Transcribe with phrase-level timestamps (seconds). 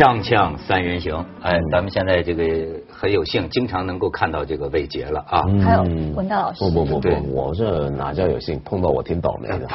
[0.00, 2.42] 锵锵三人行，哎，咱们现在这个
[2.90, 5.42] 很有幸，经常能够看到这个伟杰了啊。
[5.62, 5.82] 还有
[6.14, 9.68] 文道老师，不不不不，我这哪叫有幸，碰到我挺倒霉的。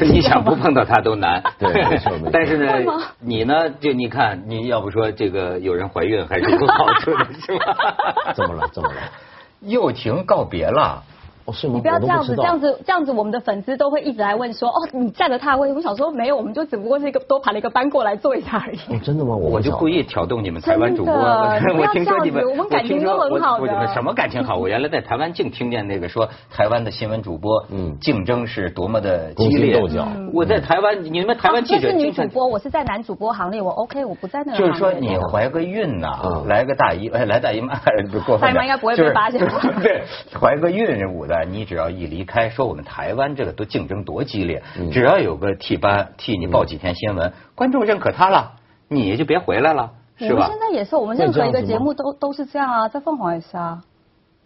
[0.10, 1.42] 你想不碰到他都难。
[1.58, 2.72] 对没错没错但是呢，
[3.20, 8.32] 你呢，就你看，你要不说这个有人怀孕还是有好处的，是吧？
[8.32, 8.66] 怎么了？
[8.72, 8.96] 怎么了？
[9.60, 11.02] 又婷告别了。
[11.44, 11.74] 哦，是吗？
[11.76, 15.74] 你不要这样子，这样子，这样子，我们的粉丝都会一直来问说，哦，你占了他的位置。
[15.74, 18.76] 我想说，没有，我们就只不过是一个多排了一个班过来坐一下而已。
[18.88, 19.36] 哦，真的吗？
[19.36, 20.00] 我我就故意。
[20.10, 24.56] 挑动你们台湾主播， 我听说你们，不要这样子我们感情听说都很好的我我什么感情好？
[24.56, 30.08] 我 原来在台湾净听见那个说台湾的新闻主播，嗯嗯，竞争是多么的激勾心烈斗角。
[30.32, 37.74] 我在台湾，你们台湾记这是女主播，我是在男主播行列，我 OK，我不在那个就是说你怀个孕呐、嗯来个大姨，哎，来大姨妈
[38.10, 40.02] 不过分大姨妈应该不会被发现吧 对，
[40.40, 48.52] 怀个孕舞的，你只要一离开，说我们台湾这个都竞争多激烈，嗯只要有个替班替你报几天新闻，观众认可他了，
[48.88, 50.60] 你就别回来了，是吧我们现？
[50.60, 53.82] 在也是，我们任何一个节目都都是这样啊，在凤凰也是啊，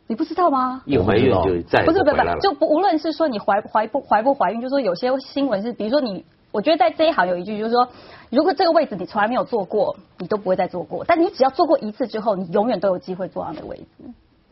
[0.06, 0.82] 你不知道吗？
[0.84, 2.38] 一怀孕就再不是不是不回来了，。
[2.40, 7.88] 就不无论是说你怀怀不怀不怀孕，就说有些新闻是，比如说你，我觉得在这一行有一句就是说，
[8.30, 13.84] 如果这个位置你从来没有坐过，你都不会再坐过，但你只要坐过一次之后，你永远都有机会坐上那个位置。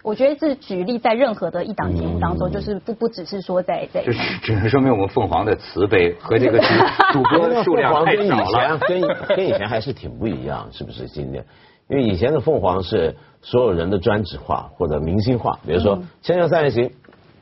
[0.03, 6.65] 我觉得是举例在任何的一档节目当中，就是不不只是说在在就是只能说明我们凤凰的慈悲和这个主
[7.13, 8.79] 主播数量太跟以少前了。
[8.79, 9.01] 跟
[9.37, 11.07] 跟以前还是挺不一样，是不是？
[11.07, 11.45] 今天，
[11.89, 16.89] 因为以前的凤凰是所有人的专职化或者明星化，比如说《锵锵三人行》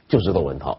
[0.07, 0.73] 就知道文涛，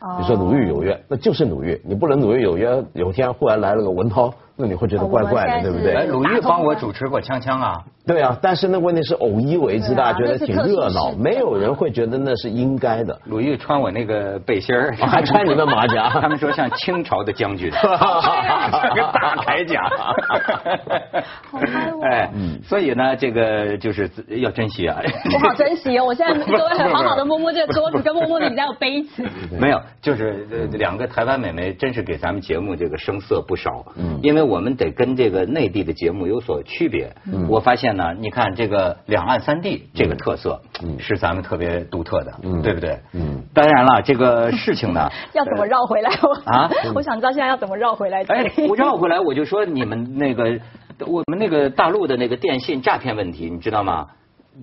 [0.00, 6.06] 哦比如说鲁豫有约，那就是鲁豫，你不能鲁豫有约，有一天忽然来了个文涛，那你会觉得怪怪的，对不哎，对？
[6.06, 13.18] 鲁豫帮我主持过《锵锵》啊，对啊，但是那问题是偶一为之，大家觉得挺热闹，没有人会觉得那是应该的。
[13.24, 19.82] 鲁豫穿我那个背心儿，哦还穿你的马甲 他们说像清朝的将军， 像个大铠甲。
[21.50, 22.30] 好嗨哦哎，
[22.62, 24.98] 所以呢，这个就是要珍惜啊。
[25.32, 26.04] 我好珍惜哦！
[26.04, 29.24] 我现在 都会很好好的摸摸这个桌子，跟摸摸你家有杯子。
[29.58, 33.70] 没有，就是呃两个台湾美眉，真是给咱们节目这个声色不少。
[33.96, 37.12] 嗯因为我们得跟这个内地的节目有所区别。
[37.26, 42.98] 嗯我发现呢，你看这个两岸三地这个特色，嗯是咱们特别独特的，嗯对不对？
[43.14, 46.10] 嗯当然了，这个事情呢， 要怎么绕回来？
[46.22, 50.58] 我啊 我想知道现在要怎么绕回来这哎里。，我绕回来，我就说你们那个，
[51.06, 54.08] 我们那个大陆的那个电信诈骗问题，你知道吗？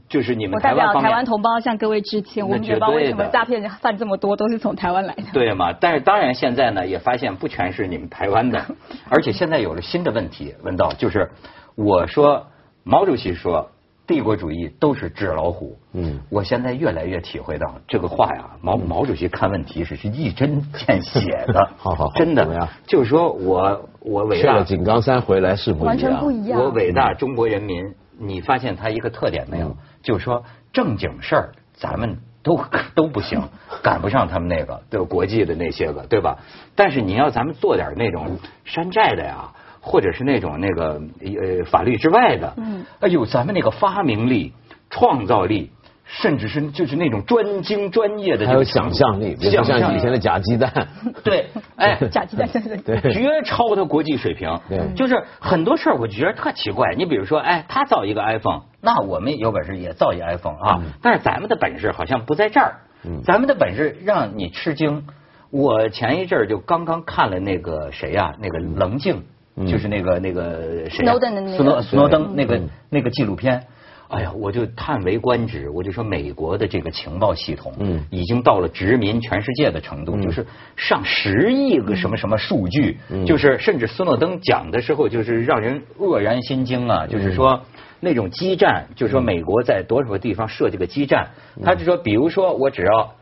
[0.07, 5.23] 就是你们我代表台湾台湾同胞向各位致歉，我们那也不知道为什么诈骗犯这么多都是从台湾来的。
[5.33, 5.73] 对嘛？
[5.73, 8.63] 但是当然现在呢，也发现不全是你们台湾的，
[9.09, 11.31] 而且现在有了新的问题，问到就是
[11.75, 12.47] 我说
[12.83, 13.71] 毛主席说
[14.05, 29.69] 帝国主义都是纸老虎，嗯我现在越来越体会到这个话呀，毛毛主席看问题是是一针见血的， 好好好真怎么样的，就是说我我伟去了井冈山回来是不一样，完全不一样我伟大中国人民，你发现他一个特点没有？
[29.69, 32.57] 嗯就是说正经事儿咱们都
[32.95, 33.41] 都不行，
[33.83, 36.37] 赶不上他们那个对吧国际的那些个，对吧？
[36.75, 39.49] 但是你要咱们做点那种山寨的呀，
[39.81, 44.53] 或者是那种那个呃法律之外的，嗯，哎呦，咱们那个发明力、
[44.89, 45.71] 创造力。
[46.11, 50.71] 甚至是就是那种专精专业的这还有个想象力，比如说想象力像以前的假鸡蛋，
[51.23, 54.59] 对，哎， 假鸡蛋真的对绝超他国际水平。
[54.67, 56.95] 对就是很多事儿我觉得特奇怪。
[56.97, 60.79] 你比如说，哎，他造一个 iPhone，那我们有本事也造一 iPhone 啊。
[60.83, 62.79] 嗯但是咱们的本事好像不在这儿。
[63.05, 65.05] 嗯咱们的本事让你吃惊。
[65.51, 69.23] 我前一阵儿就刚刚看了那个谁呀、那个棱镜，
[69.55, 73.63] 嗯就是那个那个谁呀、Snowden 的那个斯诺斯诺登那个嗯那个纪录片。
[74.09, 78.03] 哎呀，我就叹为观止，我就说美国的这个情报系统，嗯。
[78.11, 80.21] 已经到了殖民全世界的程度，嗯。
[80.21, 83.25] 就是上十亿个什么什么数据，嗯。
[83.25, 87.09] 就是甚至斯诺登讲的时候，就是让人愕然心惊啊，嗯。
[87.09, 87.61] 就是说。
[88.01, 91.31] 那种基站，就是说美国在多少个地方设这个基站，
[91.61, 93.13] 他就说，比如说我只要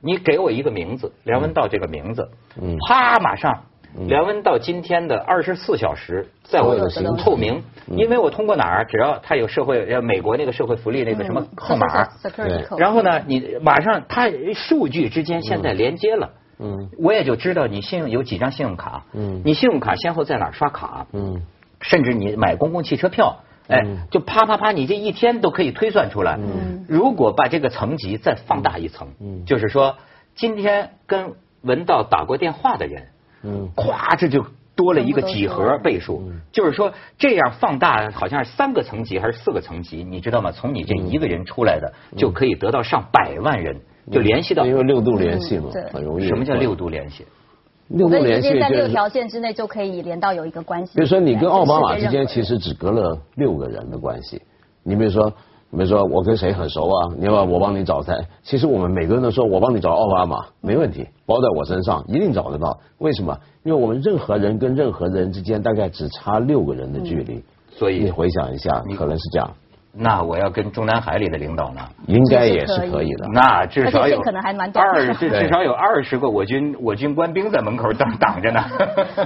[0.00, 2.28] 你给我一个名字，梁文道这个名字，
[2.60, 2.76] 嗯。
[2.88, 3.69] 啪，马上嗯
[4.06, 7.98] 梁文到今天的二十四小时在我有透明，嗯。
[7.98, 11.86] 因为我通过哪儿，只要他有社会呃美国那个社会福利那个什么号码。
[12.78, 16.30] 然后呢，你马上他数据之间现在连接了。
[16.58, 16.90] 嗯。
[16.98, 19.42] 我也就知道你信用有几张信用卡，嗯。
[19.44, 21.42] 你信用卡先后在哪儿刷卡，嗯。
[21.80, 26.38] 甚至你买公共汽车票，哎嗯，就啪啪啪，你这一天都可以推算出来。
[26.38, 26.84] 嗯。
[26.88, 29.44] 如果把这个层级再放大一层，嗯。
[29.46, 29.96] 就是说
[30.34, 31.32] 今天跟
[31.62, 33.08] 文道打过电话的人，
[33.42, 34.44] 嗯咵，这就
[34.74, 36.40] 多了一个几何倍数嗯。
[36.52, 40.50] 就是说这样放大，好像是三个层级还是四个层级，你知道吗？
[40.52, 46.26] 从你这一个人出来的，就可以得到上百万人，就联系到因为六度联系嘛很容易。
[46.28, 46.74] 什么叫六？
[46.74, 47.26] 度联系？
[47.88, 50.92] 六我跟你六连续之间在六，条线之内就可以连到有一个关系。
[50.94, 54.40] 比如说你跟奥巴马之间其实只隔了六个人的关系。
[54.82, 55.32] 你比如说，
[55.70, 57.08] 比如说我跟谁很熟啊？
[57.16, 58.12] 你要我帮你找谁？
[58.42, 62.78] 其实我们每个人都说我帮你找奥巴马，没问题，包在我身上，一定找得到。
[62.98, 63.36] 为什么？
[63.62, 67.44] 因为我们任何人跟任何人之间大概只差六个人的距离。
[67.70, 69.50] 所以你回想一下，可能是这样，
[69.92, 71.80] 那我要跟中南海里的领导呢？
[72.06, 73.26] 应该也是可以的。
[73.32, 78.60] 那至少有可能还蛮短的二，至至少有二十个我军我军官兵在门口挡挡着呢。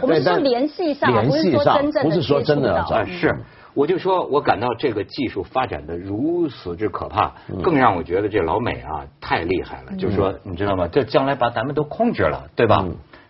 [0.02, 3.34] 我们是联系上，联不是系上说真正不是说真的接触到啊，是，
[3.74, 9.96] 我就说，我感到这个技术发展的如此之可怕，更让我觉得这老美啊太厉害了。
[9.96, 10.88] 就是说，你知道吗？
[10.90, 12.86] 这将来把咱们都控制了，对吧？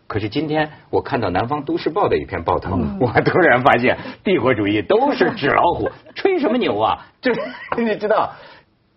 [0.06, 7.06] 可是今天我看到《南方都市报》的一篇报道，我突然发现帝国主义都是纸老虎，吹什么牛啊？
[7.22, 7.32] 这
[7.82, 8.32] 你知道？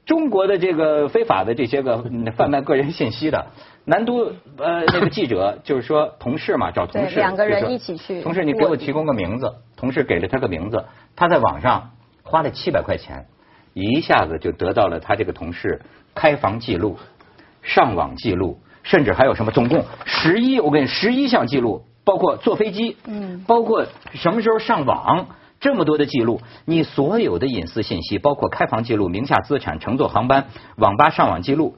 [0.08, 3.48] 中国的这个非法的这些个嗯 贩卖个人信息的，
[3.86, 11.92] 南都呃那个记者 就是说同事嘛，找同事对两个人一起去同事你给我提供个名字，同事给了他个名字，他在网上
[12.24, 13.26] 花了七百块钱，
[13.74, 15.82] 一下子就得到了他这个同事
[16.16, 16.98] 开房记录、
[17.62, 25.28] 上网记录，甚至还有什么，总共十一，我跟你十一项记录，包括坐飞机，嗯包括什么时候上网。
[25.68, 30.46] 这么多的记录，你所有的隐私信息，包括开房记录、名下资产、乘坐航班、
[30.78, 31.76] 网吧上网记录，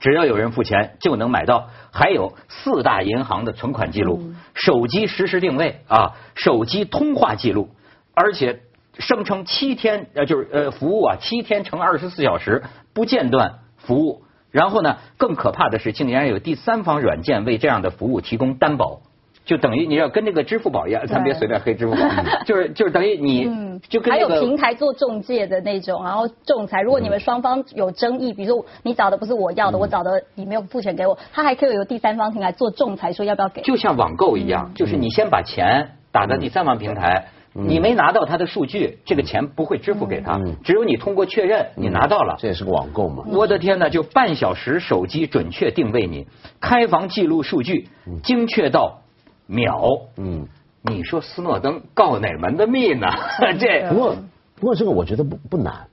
[0.00, 1.68] 只要有人付钱就能买到。
[1.92, 7.68] 还有四大银行的存款记录、手机实时定位啊、手机通话记录，
[8.12, 8.62] 而且
[8.98, 14.24] 声称七天呃就是呃服务啊七天乘二十四小时不间断服务。
[14.50, 19.02] 然后呢，更可怕的是，竟然有第三方软件为这样的服务提供担保。
[19.46, 22.00] 就等于你要跟那个支付宝一样，咱别随便黑支付宝，
[22.44, 33.62] 就是就是等于你嗯，就跟还有平台做中介的那种，然后仲裁，如果你们双方有争议，比如说你找的不是我要的，我找的你没有付钱给我，他还可以有第三方平台做仲裁，说要不要给。
[33.62, 42.34] 就像网购一样，就是你先把钱打到第三方平台，你没拿到他的数据，这个钱不会支付给他，只有你通过确认你拿到了。
[42.40, 43.22] 这也是个网购嘛。
[43.28, 46.26] 我的天呐，就半小时手机准确定位你，
[46.60, 47.88] 开房记录数据
[48.24, 49.02] 精确到
[49.46, 50.00] 秒。
[50.16, 50.46] 嗯，
[50.82, 53.06] 你说斯诺登告哪门的密呢？
[53.58, 54.16] 这不过
[54.56, 55.88] 不过这个我觉得不不难，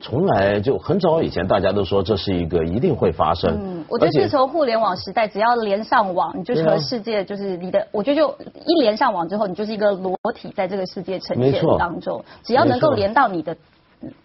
[0.00, 3.58] 从来就很早以前大家都说这是一个一定会发生。
[3.60, 13.56] 嗯，我觉得从互联网时代，只要连上网，你就是和世界就是你的，我觉得就一连上网之后，你就是一个裸体在这个世界呈现当中，只要能够连到你的，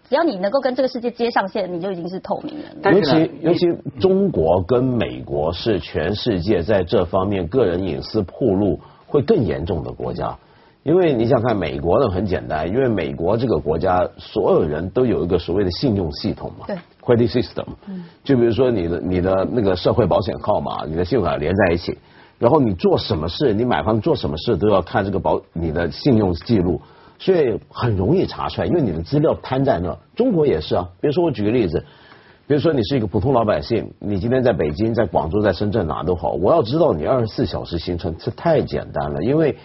[0.08, 2.92] 只要你能够跟这个世界接上线，你就已经是透明人了。
[2.92, 10.36] 尤其尤其中国跟美国是全世界在这方面个人隐私暴露会更严重的国家。
[10.84, 17.64] 因为你想看美国呢很简单，因为美国这个国家所有人都有一个所谓的信用系统嘛，对，credit system，
[18.22, 21.96] 就比如说你的你的那个社会保险号码、你的信用卡连在一起，
[22.38, 26.82] 然后你做什么事，你买房做什么事都要看这个保你的信用记录，
[27.24, 29.96] 所以很容易查出来，因为你的资料摊在那。
[30.14, 31.82] 中国也是啊，比如说我举个例子，
[32.46, 39.56] 比如说你是一个普通老百姓，你今天在北京、在广州、在深圳哪都好，我要知道你二十四小时行程，这太简单了，因为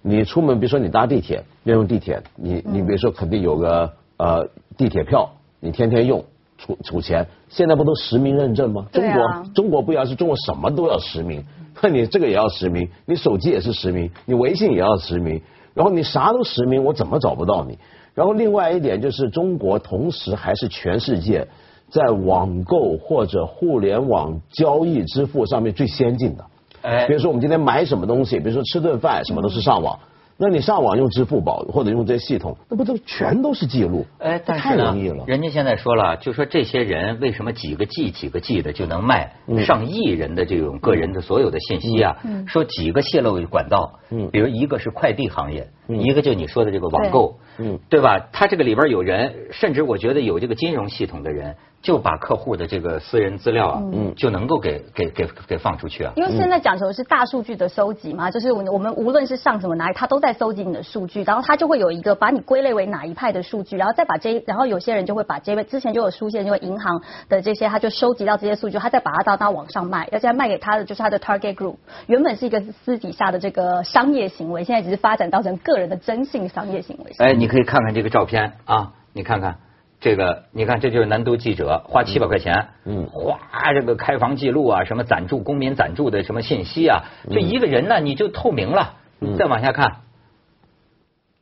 [0.00, 5.28] 你出门，比如说你搭地铁，要用地铁，你你比如说肯定有个呃地铁票，
[5.58, 6.24] 你天天用。
[6.60, 8.88] 储储钱，现在不都实名认证吗？
[8.90, 11.44] 中国中国不要是中国什么都要实名，
[11.80, 15.40] 那 你这个也要实名，你手机也是实名，你微信也要实名，
[15.78, 17.78] 然后你啥都实名，我怎么找不到你？
[18.14, 21.46] 然后另外一点就是中国同时还是全世界
[21.88, 26.44] 在网购或者互联网交易支付上面最先进的。
[26.82, 30.00] 哎比如说我们今天买什么东西，比如说吃顿饭，什么都是上网。
[30.40, 34.06] 那你上网用支付宝或者用这些系统，那不都全都是记录？
[34.18, 35.24] 哎，但太是呢容易了，。
[35.26, 42.16] 人家现在说了，就说这些人为什么几个 G 几个 G 的就能卖嗯上亿人的这种个人的所有的信息啊？
[42.46, 48.28] 说几个泄露管道，嗯比如一个是快递行业，嗯一个就你说的这个网购，嗯对吧？
[48.32, 56.12] 他这个里边有人，甚至我觉得有这个金融系统的人，就把客户的这个私人资料啊，嗯就能够给给给给放出去啊。
[56.16, 77.12] 因为现在讲求的是大数据的收集嘛，就是我我们无论是上什么哪里，他都在搜集你的数据，然后他就会有一个把你归类为哪一派的数据，然后再把这，然后有些人就会把这位之前就有出现，因为银行的这些，他就收集到这些数据，他再把它到到网上卖，而且卖给他的就是他的 target group，原本是一个私底下的这个商业行为，现在只是发展到成个人的征信商业行为。
[77.18, 79.58] 哎，你可以看看这个照片啊，你看看
[80.00, 83.38] 这个，你看这就是南都记者花七百块钱，嗯哗，
[83.72, 88.94] 这个开房记录啊，什么暂住公民暂住的什么信息啊，这一个人呢你就透明了。
[89.20, 90.02] 嗯再往下看，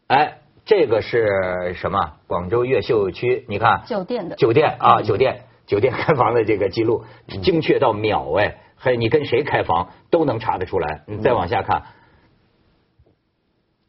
[0.07, 2.15] 哎，这个是什么？
[2.27, 7.05] 广州越秀区，你看酒店的酒店啊，酒店酒店开房的这个记录，
[7.43, 11.03] 精确到秒哎，还有你跟谁开房都能查得出来。
[11.07, 11.83] 你再往下看，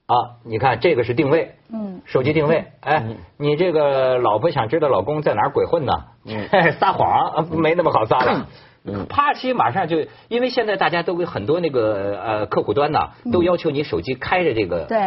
[0.08, 3.04] 啊，你看这个是定位，嗯，手机定位，哎，
[3.38, 5.94] 你这个老婆想知道老公在哪儿鬼混呢？
[6.26, 6.48] 嗯
[6.80, 8.48] 撒谎啊没那么好撒了。
[9.10, 9.98] 啪叽，马上就，
[10.30, 14.98] 因为现在大家都很多那个呃客户端呐，都要求你手机开着这个，对，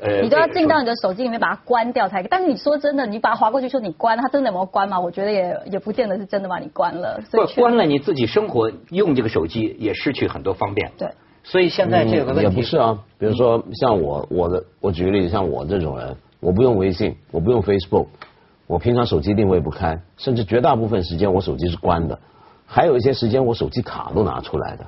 [0.00, 2.28] 呃，你都要进到你的手机里面把它关掉才可以。
[2.28, 4.98] 但是你说真的，你把它划过去说你关，它真的有没有关吗？
[4.98, 7.20] 我觉得也也不见得是真的把你关了。
[7.30, 10.90] 所以关了，你自己生活用这个手机也失去很多方便。
[10.98, 11.08] 对，
[11.50, 18.06] 所以现在这个问题嗯也不是啊，比如说像我，我的我举个例子，像我这种人，我不用微信，我不用 Facebook，
[18.66, 22.18] 我平常手机定位不开，甚至绝大部分时间我手机是关的，
[22.66, 24.86] 还有一些时间我手机卡都拿出来的。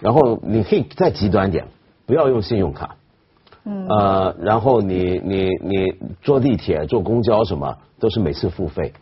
[0.00, 1.66] 然后你可以再极端点，
[2.06, 2.94] 不要用信用卡。
[3.64, 3.88] 嗯。
[3.88, 5.86] 呃，然后你你你
[6.22, 8.92] 坐地铁、坐公交什么都是每次付费。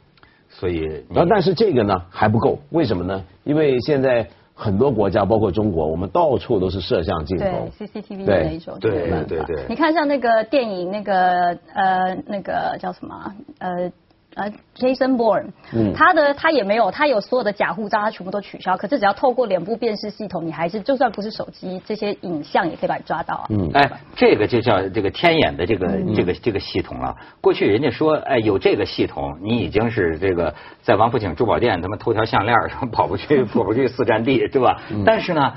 [0.49, 3.25] 所以你然后但是这个呢还不够，为什么呢？
[3.43, 7.45] 因为现在很多国家，包括中国，我们到处都是摄像镜头
[7.77, 7.87] 对。
[7.89, 13.93] CCTV 的那一种，对对对你看像那个电影那个呃那个叫什么啊呃。
[14.35, 18.77] 呃，Jason Bourne，嗯他的他也没有，他有所有的假护照，他全部都取消。
[18.77, 23.47] 可是只要透过脸部辨识系统，你还是就算不是手机，这些影像也可以把你抓到啊。
[23.51, 25.87] 嗯哎，这个就叫这个天眼的这个
[26.17, 27.17] 这个这个系统了。
[27.41, 34.81] 过去人家说，哎，有这个系统，你已经是这个在王府井珠宝店他妈偷条项链儿，跑不去跑不去四站地， 对吧？
[35.07, 35.55] 但是呢，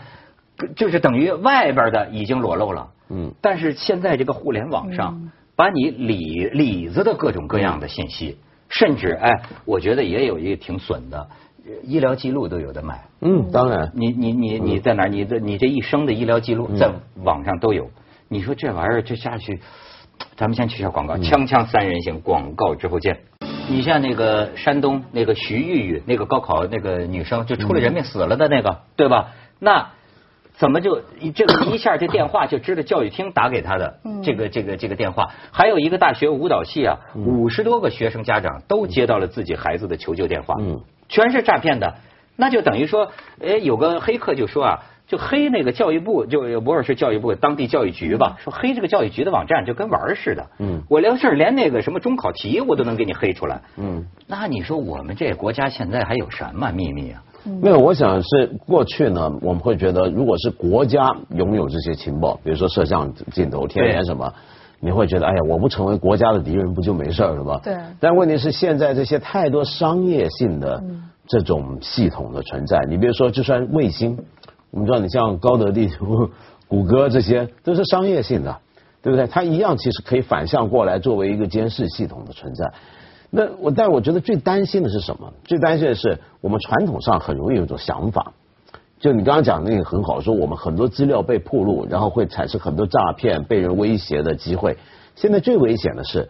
[0.76, 2.90] 就是等于外边的已经裸露了。
[3.10, 8.38] 嗯但是现在这个互联网上，把你里里子的各种各样的信息，
[8.70, 9.32] 甚至哎，
[9.66, 11.28] 我觉得也有一个挺损的，
[11.84, 13.06] 医疗记录都有的买。
[13.22, 13.92] 嗯，当然。
[13.96, 15.10] 你你你你在哪儿？
[15.10, 16.92] 你的你这一生的医疗记录在
[17.24, 17.90] 网上都有。
[18.28, 19.62] 你说这玩意儿这下去，
[20.36, 23.20] 咱们先去下广告，锵锵三人行，广告之后见。
[23.70, 29.34] 你像那个山东那个徐玉玉，那个高考那个女生，就出了人命死了的那个，对吧？
[29.60, 29.90] 那
[30.58, 31.02] 怎么就
[31.36, 35.30] 这个一下这电话就知道教育厅打给他的这个这个这个电话？
[35.52, 41.96] 还有一个大学舞蹈系啊，五十多个学生家长都接到了自己孩子的求救电话，嗯全是诈骗的。
[42.36, 43.12] 那就等于说，
[43.42, 50.48] 哎，有个黑客就说啊，就黑那个教育部，就不是是教育部当地教育局吧，说黑这个教育局的网站就跟玩儿似的。
[50.60, 53.62] 嗯我连是连那个什么中考题我都能给你黑出来。
[53.78, 57.24] 嗯，那你说我们这国家现在还有什么秘密啊？
[57.62, 64.34] 没有，我想是过去呢，我们会觉得，如果是国家拥有这些情报，比如说摄像镜头、天眼什么，
[64.80, 67.60] 你会觉得，哎呀，我不成为国家的敌人，不就没事儿了吗？
[67.64, 70.84] 对但问题是，现在这些太多商业性的
[71.28, 74.18] 这种系统的存在，你比如说，就算卫星，
[74.72, 76.30] 我们知道，你像高德地图、
[76.68, 78.58] 谷歌这些，都是商业性的，
[79.02, 79.26] 对不对？
[79.28, 82.72] 它一样其实可以反向过来作为一个监视系统的存在。
[83.30, 85.34] 那我，但我觉得最担心的是什么？
[85.44, 88.34] 最担心的是我们传统上很容易有一种想法，
[89.00, 94.78] 就你刚刚讲的那个很好，说我们很多资料被暴露，然后会产生很多诈骗、被人威胁的机会。
[95.16, 96.30] 现在最危险的是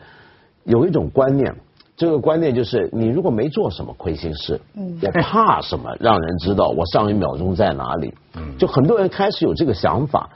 [0.64, 1.56] 有一种观念，
[1.96, 8.14] 这个观念就是你如果没做什么亏心事，我怕什么让人知道我上一秒钟在哪里？
[8.58, 10.30] 就很多人开始有这个想法。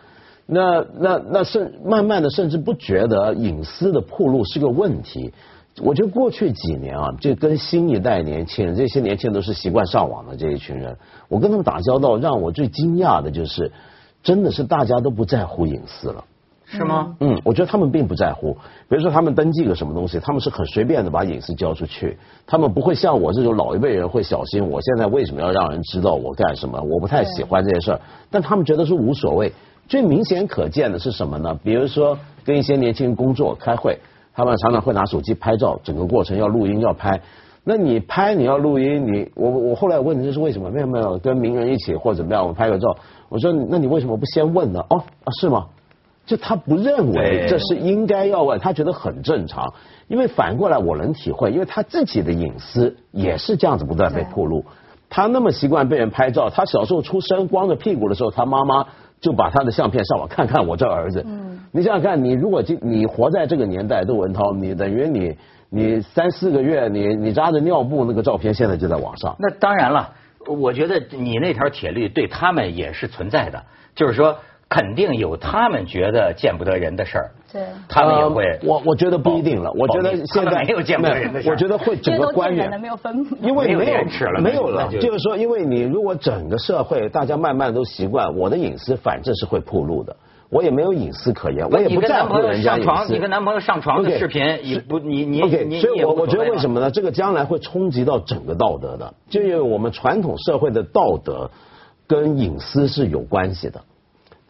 [0.46, 5.34] 那那那甚慢慢的甚至不觉得隐私的暴露是个问题。
[5.80, 10.98] 我觉得过去几年啊，这跟新一代年轻人，这些年轻人都是习惯上网的这一群人，
[11.30, 13.72] 我跟他们打交道，让我最惊讶的就是，
[14.22, 16.26] 真的是大家都不在乎隐私了。
[16.66, 17.18] 是吗？
[17.20, 18.54] 嗯，我觉得他们并不在乎。
[18.88, 24.66] 比如说，他们登记个什么东西，他们是很随便的把隐私交出去，他们不会像我这种老一辈人会小心。
[24.70, 26.82] 我现在为什么要让人知道我干什么？
[26.82, 28.00] 我不太喜欢这些事儿，
[28.30, 29.52] 但他们觉得是无所谓。
[29.90, 31.60] 最明显可见的是什么呢？
[31.62, 34.00] 比如说跟一些年轻人工作开会，
[34.34, 37.22] 他们常常会拿手机拍照，整个过程要录音要拍。
[37.64, 40.72] 那你拍你要录音，你我我后来问你这是为什么？
[40.72, 42.98] 没有没有，跟名人一起或者怎么样，我拍个照。
[43.30, 44.84] 我说那你为什么不先问呢？
[44.90, 45.68] 哦啊是吗？
[46.26, 49.74] 就他不认为这是应该要问，他觉得很正常。
[50.08, 54.66] 因为反过来我能体会，因为他自己的隐私也是这样子不断被暴露。
[55.10, 58.88] 他那么习惯被人拍照，他小时候出生光着屁股的时候，他妈妈
[59.22, 61.24] 就把他的相片上网看看我这儿子。
[61.26, 65.38] 嗯，你想想看，你如果今你活在这个年代，窦文涛，你等于你
[65.70, 69.36] 你三四个月，你你扎着尿布那个照片，现在就在网上。
[69.40, 70.14] 那当然了，
[70.48, 73.64] 我觉得你那条铁律对他们也是存在的，
[73.94, 74.40] 就是说
[74.74, 78.46] 肯定有他们觉得见不得人的事儿，对，他们也会。
[78.46, 90.16] 呃我我觉得不一定了，我觉得现在没有见不得人的事儿我觉得会整个官员因为没有分因为没有没有了没有了那，就就是说，因为你如果整个社会大家慢慢都习惯，我的隐私反正是会暴露的，
[90.50, 93.12] 我也没有隐私可言，我也不在乎跟男朋友人家隐上床，私。
[93.12, 96.70] 你跟男朋友上床的视频，你不你你你，所以我我觉得为什？
[96.70, 96.90] 么呢？
[96.90, 101.52] 这个将来会冲击到整个道德的，就因为我们传统社会的道德
[102.08, 103.82] 跟隐私是有关系的。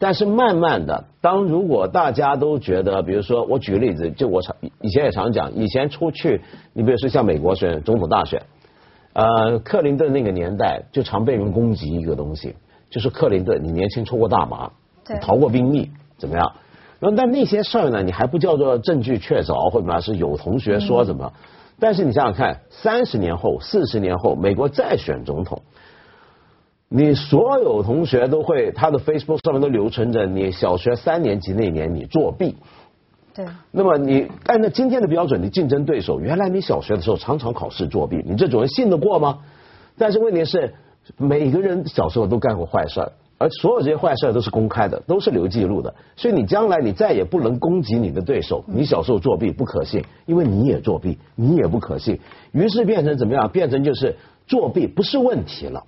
[0.02, 6.40] 但是慢慢的，当如果大家都觉得，比如说我举个例子，就我常以前也常讲，以前出去，
[6.72, 8.42] 你比如说像美国选总统大选，
[9.12, 12.56] 呃，克林顿那个年代就常被人攻击一个东西，
[12.90, 14.72] 就是克林顿，你年轻抽过大麻，
[15.06, 16.52] 对逃过兵役，怎么样？
[16.98, 21.32] 然后但那些事儿呢，你还不叫做证据确凿，或者嘛是有同学说什么？
[21.78, 25.62] 但是你想想看，三十年后、四十年后，美国再选总统。
[26.94, 32.54] 你所有同学都会，他的 Facebook 上面都留存着你小学三年级那年你作弊。
[33.32, 39.38] 对，那么你按照今天的标准，你竞争对手，原来你小学的时候常常考试作弊，你这种人信得过吗？
[39.96, 40.74] 但是问题是，
[41.16, 52.20] 每个人小时候都干过坏事儿，而所有这些坏事儿都是公开的，都是留记录的，所以你将来你再也不能攻击你的对手，你小时候作弊不可信，因为你也作弊，你也不可信，
[52.52, 53.48] 于是变成怎么样？
[53.48, 54.14] 变成就是
[54.46, 55.82] 作弊不是问题了。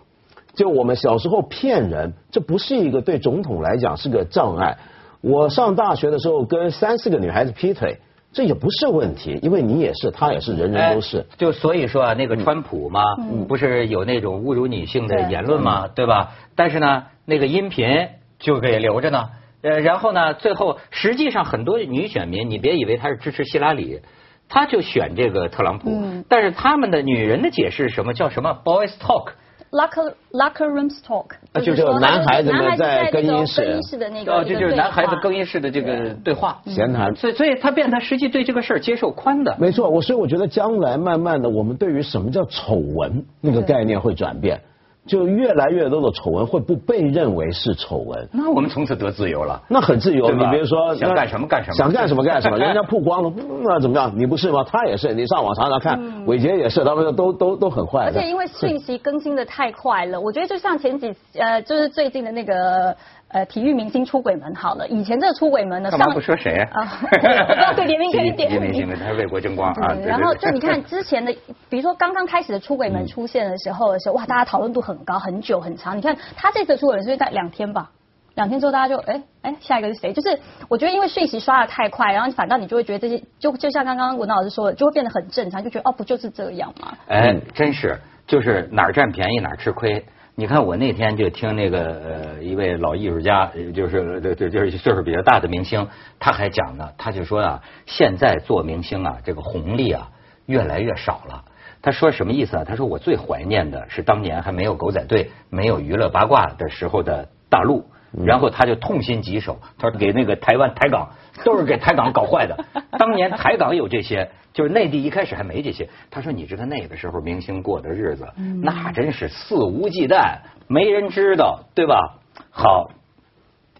[0.55, 4.79] 就我们小时候骗人，这不是一个对总统来讲是个障碍。
[5.21, 7.99] 我上大学的时候跟三四个女孩子劈腿，
[8.33, 11.21] 这也不是问题，因为你也是，他也是，人人都是。
[11.21, 13.03] 哎就所以说啊，那个川普嘛，
[13.49, 16.33] 不是有那种侮辱女性的言论嘛，对吧？
[16.55, 18.09] 但是呢，那个音频
[18.39, 19.31] 就给留着呢。
[19.63, 24.03] 呃，然后呢，最后实际上很多女选民，你别以为她是支持希拉里，
[24.49, 25.91] 她就选这个特朗普。
[25.91, 29.33] 嗯但是他们的女人的解释是什么叫什么 boys talk？
[29.75, 36.61] Locker locker rooms talk，啊就就是说男孩子们在更衣室更衣室的那个，哦，这就是男孩子更衣室的这个对话。
[36.67, 37.15] 闲谈。
[37.17, 39.57] 所以，所以他变，他实际对这个事儿接受宽的。
[39.59, 44.61] 没错，我所以我觉得将来慢慢的，我们对于什么叫丑闻那个概念会转变，
[45.07, 48.29] 就越来越多的丑闻会不被认为是丑闻。
[48.33, 49.63] 那我们从此得自由了。
[49.69, 54.13] 那很自由，你比如说想干什么干什么想干什么干什么， 人家曝光了，嗯那怎么样？
[54.17, 54.65] 你不是吗？
[54.65, 58.07] 他也是，你上网查查看，伟杰也是，他们都都都很坏。
[58.07, 62.97] 而且因为讯息更新的太快了，我觉得就像前几呃，就是最近的那个
[63.35, 66.83] 呃体育明星出轨门好了，以前这个出轨门呢，干嘛上不说谁啊？
[66.83, 69.93] 啊 不要对联名可以点联名性的，他为国争光啊。
[70.07, 71.37] 然后就你看之前的，
[71.69, 75.97] 比如说刚刚开始的出轨门出现的时候的时候，哇，大家讨论度很高，很久很长。
[75.97, 77.91] 你看他这次出轨门是在两天吧？
[78.37, 80.13] 两天之后大家就哎哎下一个是谁？
[80.13, 86.97] 就是我觉得因为讯息刷的太快，然后反倒你就会觉得这些就就像刚刚文老师说的，就会变得很正常，就觉得哦不就是这样吗？
[87.09, 90.05] 哎，真是，就是哪儿占便宜哪儿吃亏。
[90.37, 100.11] 你看我那天就听那个呃一位老艺术家，就是就就就是岁数比较大的明星，他还讲呢，他就说啊，现在做明星啊，这个红利啊
[100.47, 101.45] 越来越少了。
[101.81, 102.65] 他说什么意思啊？
[102.67, 107.85] 他说我最怀念的是当年还没有狗仔队、没有娱乐八卦的时候的大陆。
[108.25, 111.11] 然后他就痛心疾首，他说给那个台湾台港
[111.45, 112.65] 都是给台港搞坏的。
[112.99, 115.89] 当年台港有这些，就是内地一开始还没这些。
[116.11, 118.29] 他说你知道那个时候明星过的日子，
[118.63, 122.19] 那真是肆无忌惮，没人知道，对吧？
[122.51, 122.91] 好，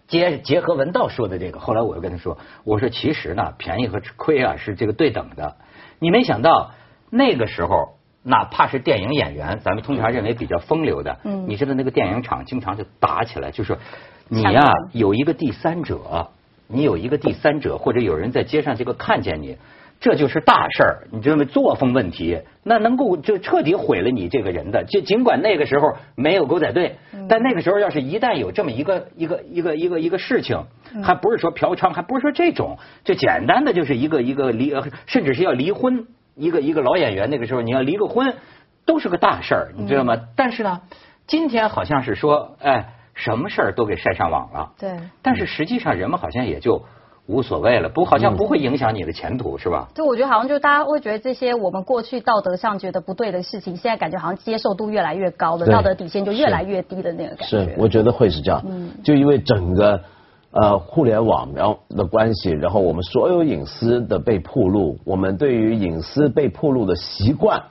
[0.07, 5.55] 结结合文道说的这个，后来我又跟他说，我说其实呢，便宜和亏啊是这个对等的。
[5.99, 6.71] 你没想到
[7.09, 13.77] 那个时候，哪怕是电影演员，咱们通常认为比较风流的，嗯你知道那个电影厂经常就打起来，就是
[14.27, 16.29] 你呀人有一个第三者，
[16.67, 19.57] 你有一个第三者，或者有人在街上这个看见你。
[19.97, 21.45] 这就是大事儿，你知道吗？
[21.45, 24.83] 作风问题，那能够就彻底毁了你这个人的。
[24.83, 26.97] 就尽管那个时候没有狗仔队，
[27.29, 30.65] 但那个时候要是一旦有这么一个一个一个一个一个事情，
[31.01, 38.35] 还不是说嫖娼，还不是说这种，就简单的就是一个一个离，呃甚至是要离婚，一个一个老演员那个时候你要离个婚，
[38.85, 40.17] 都是个大事儿，你知道吗？
[40.35, 40.81] 但是呢，
[41.25, 44.91] 今天好像是说，哎，什么事儿都给晒上网了，对。
[45.23, 46.83] 但是实际上人们好像也就
[47.25, 49.87] 无所谓了，不好像不会影响你的前途，是吧？
[49.95, 57.65] 就我觉得好像就大家会觉得这些我们过去道德上觉得不对的事情，现在感觉好像接受度越来越高了，道德底线就越来越低的那个感觉。
[57.65, 58.61] 是，我觉得会是这样。
[58.67, 60.01] 嗯就因为整个
[60.51, 67.63] 呃互联网然后的关系，然后我们所有隐私的被暴露，我们对于隐私被暴露的习惯，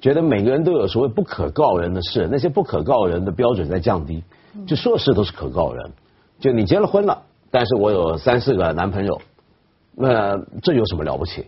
[0.00, 4.24] 觉得每个人都有所谓不可告人的事，那些不可告人的标准在降低，
[4.66, 5.92] 就硕士都是可告人。
[6.38, 9.20] 就你结了婚了，但是我有三四个男朋友，
[9.94, 11.46] 那这有什么了不起？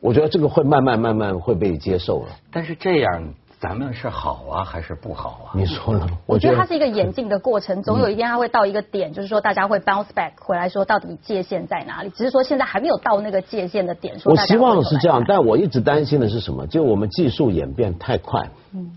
[0.00, 2.28] 我觉得这个会慢慢慢慢会被接受了。
[2.52, 5.46] 但是这样咱们是好啊还是不好啊？
[5.54, 6.06] 你说呢？
[6.26, 14.18] 我觉得它是一个演进的过程，总有一天它会到一个点，就是说大家会 bounce back 回来说到底界限在哪里，只是说现在还没有到那个界限的点。
[14.18, 16.66] 说我希望是这样，但我一直担心的是什么？
[16.66, 18.50] 就我们技术演变太快，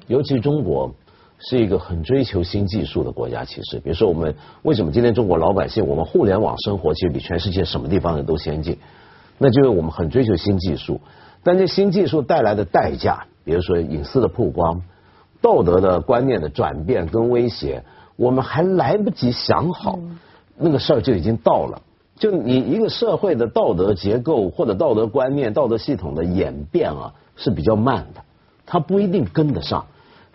[0.08, 0.92] 尤其中国
[1.40, 3.46] 是一个很追求新技术的国家。
[3.46, 8.78] 其实，比如说我们为什么今天中国老百姓我们互联网生活其实比全世界什么地方人都先进？
[9.38, 11.00] 那就是我们很追求新技术，
[11.44, 14.82] 但这新技术带来的代价，比如说隐私的曝光、
[15.42, 17.84] 道德的观念的转变跟威胁，
[18.18, 19.98] 我们还来不及想好，
[20.58, 21.82] 那个事儿就已经到了。
[22.18, 28.22] 就你一个社会的道德结构或者道德观念、道德系统的演变啊，是比较慢的，
[28.66, 29.86] 它不一定跟得上，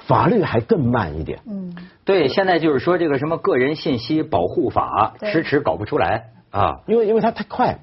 [0.06, 1.40] 法律还更慢一点。
[1.46, 6.30] 嗯，对，现在就是说这个什么个人信息保护法迟迟搞不出来。
[6.50, 6.80] 啊。
[6.86, 7.78] 因为因为它太快，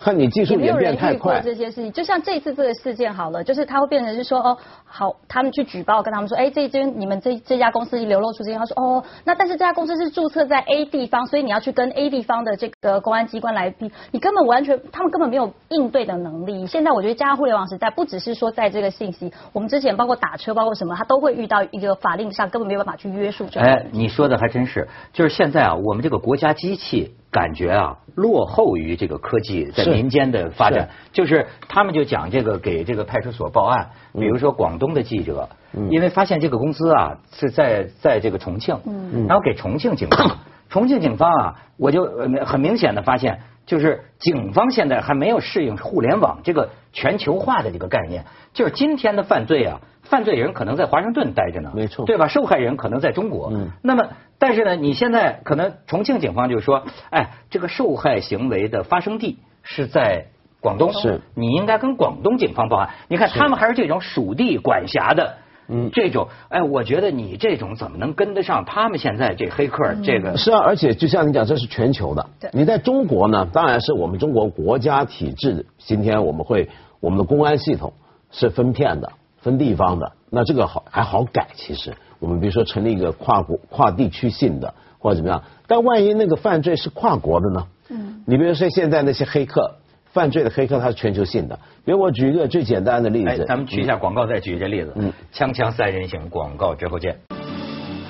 [0.00, 1.40] 看你技术演变太快。
[1.40, 1.92] 这些事情。
[1.92, 16.66] 就像这次这个事件好了，就是他会变成是说哦，好，他们去举报，跟他们说，哎，这间你们这这家公司流露出这些，他说哦，那但是这家公司是注册在 A 地方，所以你要去跟 A 地方的这个公安机关来比，你根本完全，他们根本没有应对的能力。
[16.66, 23.86] 现在我觉得加上互联网时代，不只是说在这个信息，我们之前包括打车，包括什么，他都会遇到一个法令上根本没有办法去约束这个哎。
[23.92, 35.48] 你说的还真是，就是现在啊，我们这个国家机器感觉啊落后于这个科技在民间的发展，就是他们就讲这个给这个派出所报案，比如说广东的记者，
[35.90, 39.26] 因为发现这个公司啊是在在这个重庆，嗯。
[39.26, 40.38] 然后给重庆警方，
[40.68, 52.28] 重庆警方啊，我就呃很明显的发现，就是警方现在还没有适应互联网这个全球化的这个概念，就是今天的犯罪啊，犯罪人可能在华盛顿待着呢，没错对吧？
[52.28, 60.26] 受害人可能在中国，嗯那么但是呢，你现在可能重庆警方就说，哎，这个受害行为的发生地是在。
[60.62, 62.90] 广东是你应该跟广东警方报案。
[63.08, 65.38] 你看他们还是这种属地管辖的，
[65.72, 70.36] 嗯这种，哎，我觉得你这种怎么能跟得上他们现在这黑客这个？
[70.36, 72.50] 是啊，而且就像你讲，这是全球的对。
[72.52, 75.66] 你在中国呢，当然是我们中国国家体制。
[75.78, 77.92] 今天我们会，我们的公安系统
[78.32, 80.12] 是分片的、分地方的。
[80.28, 85.44] 那这个好还好改，其实我们比如说成立一个跨国、跨地区性的或者怎么样。
[85.68, 87.66] 但万一那个犯罪是跨国的呢？
[87.90, 89.76] 嗯，你比如说现在那些黑客。
[90.12, 94.92] 犯罪的黑客他是全球性的，比如我举一个最简单的例哎子，，咱们举一下广告，再举一个例子。
[94.96, 97.16] 嗯，锵锵三人行，广告之后见。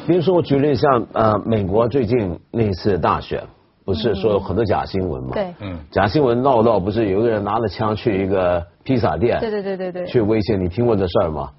[0.06, 3.42] 比如说我举例像呃美国最近那一次大选，
[3.84, 5.30] 不是说有很多假新闻嘛？
[5.34, 10.06] 对嗯，假新闻闹到不是有一个人拿着枪去一个披萨店，对对对对对。
[10.06, 11.50] 去威胁，你听过这事儿吗？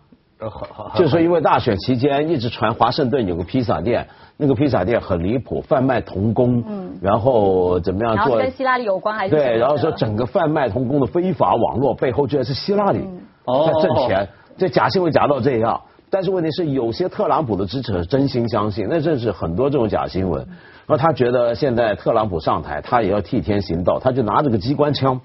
[0.96, 8.26] 就是说因为大选期间一直传华盛顿有个披萨店，那个披萨店很离谱，贩卖童工，嗯然后怎么样做？
[8.26, 13.00] 然后跟希拉里有关还是对，然后说整个贩卖童工的非法网络背后居然是希拉里
[13.46, 14.28] 在挣钱，
[14.58, 15.80] 这假新闻假到这样。
[16.10, 20.46] 但是问题是，有些特朗普的支持者真心相信，那真是很多这种假新闻。
[20.88, 25.22] 然后他觉得现在特朗普上台，他也要替天行道，他就拿着个机关枪。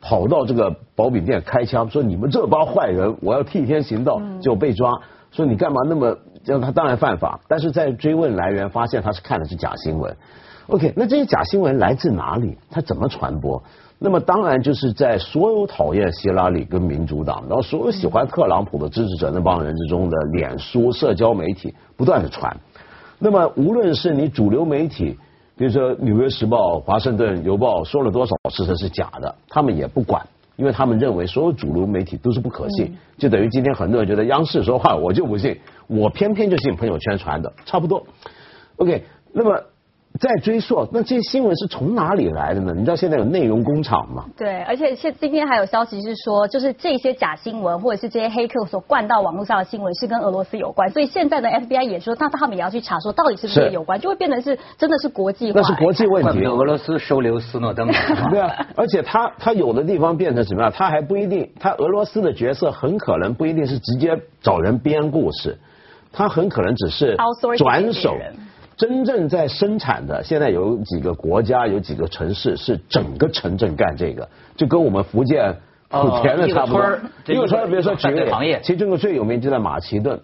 [0.00, 5.00] 跑到这个薄饼店开枪，说你们这帮坏人，我要替天行道，就被抓。
[5.30, 10.16] 说你干嘛那么，让他当然犯法，但是在追问来源，发现他是看的是假新闻。
[10.68, 12.56] OK，那这些假新闻来自哪里？
[12.70, 13.62] 它怎么传播？
[13.98, 22.56] 那么当然就是在所有讨厌希拉里跟民主党，然后所有喜欢特朗普的支持者那帮人之中的脸书、社交媒体不断的传。
[23.18, 25.18] 那么无论是你主流媒体，
[25.58, 38.06] 比如说《纽约时报》、《华盛顿邮报》说了多少事实是假的，他们也不管，因为他们认为所有主流媒体都是不可信，就等于今天很多人觉得央视说话我就不信，我偏偏就信朋友圈传的，差不多。
[38.76, 39.60] OK，那么
[40.18, 42.72] 再追溯，那这些新闻是从哪里来的呢？
[42.74, 44.24] 你知道现在有内容工厂吗？
[44.36, 55.60] 对，而且现今天还有消息是说，就是这些假新闻或者是这些黑客所灌到网络上的新闻是跟俄罗斯有关，所以现在的 FBI 也说，那他们也要去查，说到底是不是是有关，就会变成是真的是国际化。
[55.60, 56.44] 那是国际问题。
[56.44, 57.86] 俄罗斯收留斯诺登。
[58.30, 65.58] 对啊，而且他他有的地方变成什么样，他还不一定，他俄罗斯的角色很可能不一定是直接找人编故事，
[66.12, 67.16] 他很可能只是
[67.56, 68.16] 转手。
[68.78, 75.56] 真正在生产的，现在有几个国家有几个城市是整个城镇干这个，就跟我们福建
[75.90, 77.34] 莆田的差不多哦一个村儿。
[77.34, 80.20] 一个村儿，比如说举个行业例，其中一个最有名就在马其顿，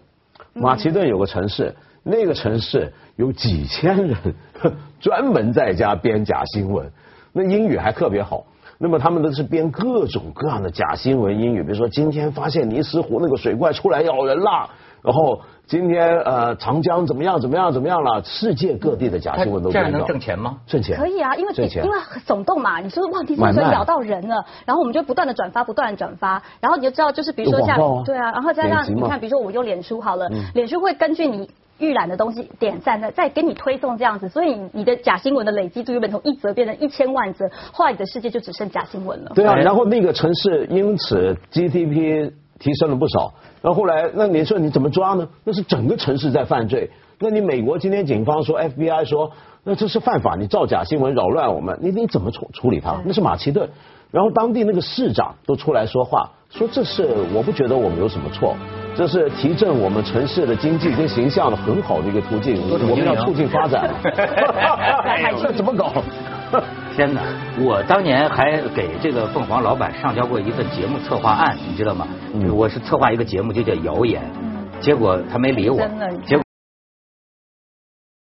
[0.53, 4.17] 马其顿有个城市，那个城市有几千人
[5.01, 6.89] 专门在家编假新闻，
[7.33, 8.47] 那英语还特别好。
[8.79, 14.69] 那么他们都是编各种各样的假新闻英语，比如说今天发现尼斯湖那个水怪出来咬人啦，
[15.05, 20.57] 然后今天呃长江怎么样怎么样怎么样了，世界各地的假新闻都这样能挣钱吗？
[20.67, 24.45] 挣钱可以啊，因为因为很耸动嘛，你说哇，你买卖是不是咬到人了？
[24.65, 31.49] 然后我们就不断的转发，不断的转发，然后你就知道，就是比如说像对啊，然后再让点击嘛你看，比如说我用脸书好了嗯，脸书会根据你。
[31.79, 39.33] 预览的东西点赞，再再给你推送这样子，所以你的假新闻的累积度原本从一则变成一千万则，后来你的世界就只剩假新闻了。
[39.35, 43.35] 对啊，哎然后那个城市因此 GDP 提升了不少。
[43.63, 45.29] 然后后来，那你说你怎么抓呢？
[45.45, 46.91] 那是整个城市在犯罪。
[47.19, 49.31] 那你美国今天警方说，FBI 说，
[49.63, 53.01] 那这是犯法，你造假新闻扰乱我们，你你怎么处处理他？
[53.05, 53.71] 那是马其顿。
[54.11, 58.55] 然后当地那个市长都出来说话，说这是我不觉得我们有什么错，
[58.95, 62.57] 这是提振我们城市的经济跟形象的很好的一个途径。
[62.71, 63.91] 我们要促进发展。
[65.43, 65.93] 这怎么搞？
[66.95, 67.21] 天哪！
[67.59, 72.07] 我当年还给这个凤凰老板上交过一份节目策划案，你知道吗？
[72.53, 74.23] 我是策划一个节目，就叫《谣言》，
[74.85, 75.79] 结果他没理我。
[76.27, 76.44] 结果。